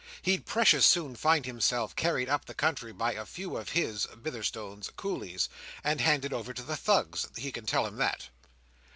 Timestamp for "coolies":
4.95-5.47